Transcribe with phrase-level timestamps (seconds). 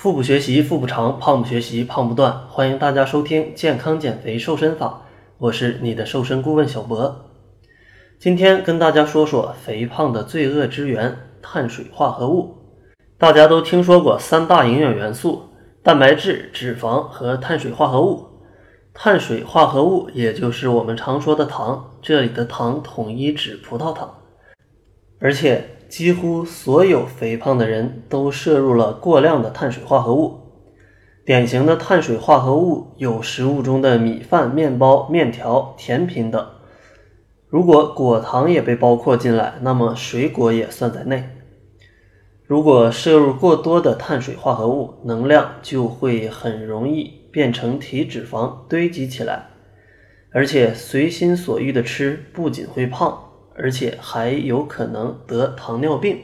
[0.00, 2.48] 腹部学习腹部长，胖不学习胖不断。
[2.48, 5.02] 欢迎大家收听健康减肥瘦身法，
[5.36, 7.26] 我是你的瘦身顾问小博。
[8.18, 12.56] 今天跟大家说说肥胖的罪恶之源——碳水化合物。
[13.18, 15.42] 大家都听说过三大营养元素：
[15.82, 18.24] 蛋白质、脂肪和碳水化合物。
[18.94, 24.10] 碳水化合物也就是我们常说的糖，这里的糖统一指葡萄糖，
[25.20, 25.76] 而且。
[25.90, 30.38] 几乎所有肥胖的人都摄入了过量的碳水化合物。
[31.24, 36.46] 典型的碳水化合物有食物中的米饭、面包、面条、甜品等。
[37.48, 41.28] 如果果糖也被包括进来，那么水果也算在内。
[42.46, 49.48] 如果摄入过多的碳水化合物，能量就会很容易变成体脂肪堆积起来，
[50.30, 53.29] 而且随心所欲的吃，不仅会胖。
[53.62, 56.18] 而且还有可能得糖尿病。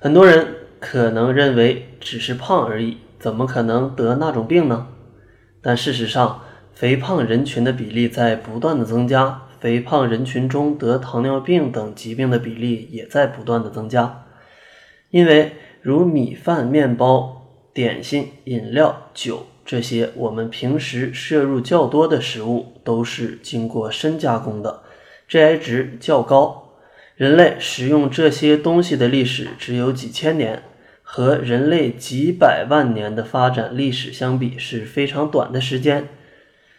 [0.00, 0.46] 很多人
[0.80, 4.88] 可能认为只是胖而已，怎么可能得那种病呢？
[5.60, 6.42] 但事实上，
[6.72, 14.24] 肥胖人群的比例在不断的增加，肥胖人群中得糖尿病等疾病的比例也在不断的增加。
[15.10, 24.82] 因为如米饭、面包、点心、饮料、酒这些我们平时摄入较多的食物，都是经过深加工的。
[25.30, 26.72] GI 值较高，
[27.14, 30.64] 人类食用这些东西的历史只有几千年，
[31.02, 36.08] 和人类几百万年的发展历史相比是非常短的时间，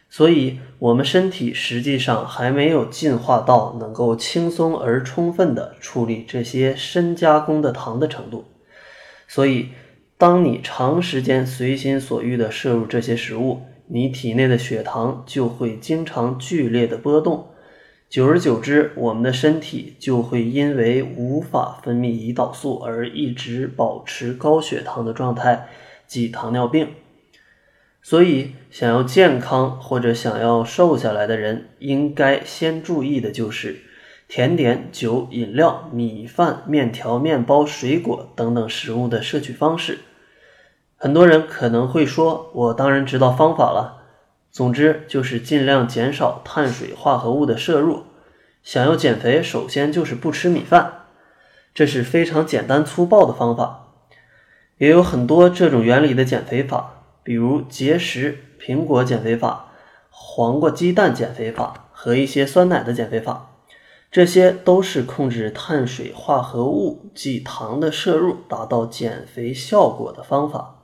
[0.09, 8.43] 所以，我们身体实际上还没有进化到能够轻松而充分的处理这些深加工的糖的程度。
[9.29, 9.69] 所以，
[10.17, 17.47] 当你长时间随心所欲的摄入这些食物，你体内的血糖就会经常剧烈的波动。
[18.11, 25.69] 久而久之，我们的身体就会因为无法分泌胰岛素而一直保持高血糖的状态，
[26.07, 26.89] 即糖尿病。
[28.01, 33.77] 所以，想要健康或者想要瘦下来的人，应该先注意的就是
[34.27, 39.99] 甜点、酒、饮料、米饭、面条、面包、水果等等食物的摄取方式。
[40.97, 43.99] 很多人可能会说：“我当然知道方法了。”
[44.51, 48.03] 总之就是尽量减少碳水化合物的摄入。
[48.61, 51.05] 想要减肥，首先就是不吃米饭，
[51.73, 53.87] 这是非常简单粗暴的方法。
[54.77, 59.71] 也有很多这种原理的减肥法，比如节食、苹果减肥法、
[60.09, 63.51] 黄瓜鸡蛋减肥法和一些酸奶的减肥法，
[64.11, 70.80] 这些都是控制碳水化合物即糖的摄入，达到减肥效果的方法。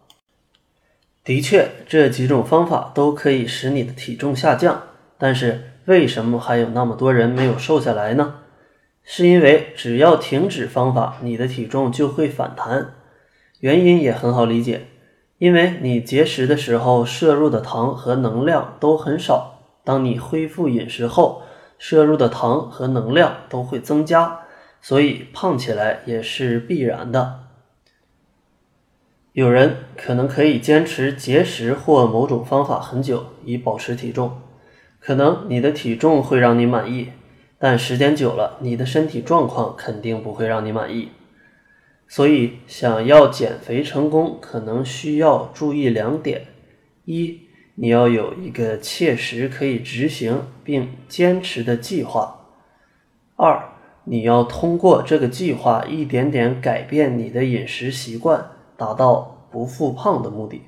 [1.27, 4.83] 的确，这几种方法都可以使你的体重下降，
[5.17, 8.35] 但是为什么还有那么多人没有瘦下来呢？
[9.03, 12.93] 是因为只要停止方法，你的体重就会反弹。
[13.59, 14.87] 原因也很好理解，
[15.37, 21.43] 因为你节食的时候摄入的糖和能量都很少，当你恢复饮食后，
[21.77, 24.39] 摄入的糖和能量都会增加，
[24.81, 27.46] 所以胖起来也是必然的。
[29.37, 34.41] 有人可能可以坚持节食或某种方法很久以保持体重，
[34.99, 37.09] 可能你的体重会让你满意，
[37.59, 41.09] 但时间久了，你的身体状况肯定不会让你满意。
[42.07, 46.47] 所以，想要减肥成功，可能需要注意两点：
[47.05, 47.41] 一，
[47.75, 52.47] 你要有一个切实可以执行并坚持的计划；
[53.35, 53.69] 二，
[54.05, 58.43] 你要通过这个计划一点点改变你的饮食习惯。
[58.77, 60.61] 达到不复胖的目的。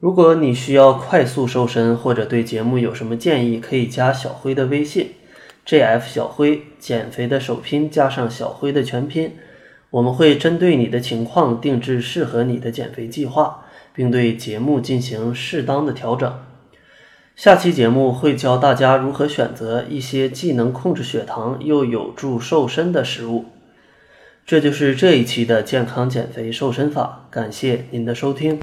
[0.00, 5.12] 如果你需要快速瘦身，或者对节目有什么建议，可以加小辉的微信
[5.66, 9.36] ：jf 小辉，减肥的首拼加上小辉的全拼。
[9.90, 13.64] 我们会针对你的情况定制适合你的减肥计划，
[13.94, 16.32] 并对节目进行适当的调整。
[17.36, 23.46] 下期节目会教大家如何选择一些既能控制血糖又有助瘦身的食物。
[24.46, 28.60] 这就是这一期的健康减肥瘦身法，感谢您的收听。